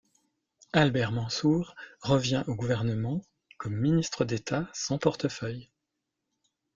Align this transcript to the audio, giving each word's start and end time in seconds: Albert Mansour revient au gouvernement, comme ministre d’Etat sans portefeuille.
Albert 0.73 1.11
Mansour 1.11 1.75
revient 2.01 2.43
au 2.47 2.55
gouvernement, 2.55 3.21
comme 3.59 3.75
ministre 3.75 4.25
d’Etat 4.25 4.67
sans 4.73 4.97
portefeuille. 4.97 5.69